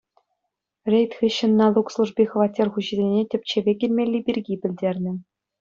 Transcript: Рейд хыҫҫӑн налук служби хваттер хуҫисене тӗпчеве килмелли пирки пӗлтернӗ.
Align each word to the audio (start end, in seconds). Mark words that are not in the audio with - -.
Рейд 0.93 1.11
хыҫҫӑн 1.19 1.53
налук 1.61 1.87
служби 1.95 2.27
хваттер 2.31 2.67
хуҫисене 2.79 3.21
тӗпчеве 3.35 3.73
килмелли 3.85 4.19
пирки 4.31 4.55
пӗлтернӗ. 4.65 5.13